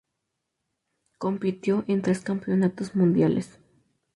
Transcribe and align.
Compitió 1.19 1.83
en 1.87 2.01
tres 2.01 2.21
Campeonatos 2.21 2.95
Mundiales. 2.95 3.59